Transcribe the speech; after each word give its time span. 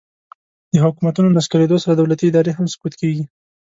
د 0.73 0.75
حکومتونو 0.85 1.33
نسکورېدو 1.37 1.77
سره 1.83 1.93
دولتي 1.95 2.25
ادارې 2.29 2.51
هم 2.57 2.65
سقوط 2.73 2.93
کیږي 3.01 3.23